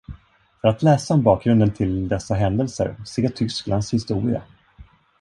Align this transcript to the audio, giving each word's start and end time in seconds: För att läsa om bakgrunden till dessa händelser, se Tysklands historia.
För 0.61 0.67
att 0.67 0.83
läsa 0.83 1.13
om 1.13 1.23
bakgrunden 1.23 1.71
till 1.73 2.07
dessa 2.07 2.33
händelser, 2.33 2.95
se 3.05 3.29
Tysklands 3.29 3.93
historia. 3.93 4.43